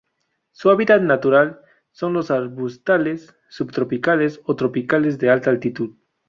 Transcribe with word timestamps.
Su 0.51 0.71
hábitat 0.71 1.03
natural 1.03 1.61
son 1.91 2.13
los 2.13 2.31
arbustales 2.31 3.35
subtropicales 3.49 4.41
o 4.45 4.55
tropicales 4.55 5.19
de 5.19 5.29
alta 5.29 5.51
altitud. 5.51 5.91